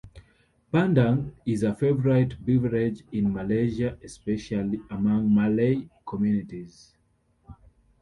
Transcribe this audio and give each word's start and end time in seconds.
"Bandung" 0.73 1.31
is 1.45 1.61
a 1.61 1.75
favourite 1.75 2.43
beverage 2.43 3.03
in 3.11 3.31
Malaysia, 3.31 3.99
especially 4.01 4.81
among 4.89 5.31
Malay 5.31 5.87
communities. 6.07 6.95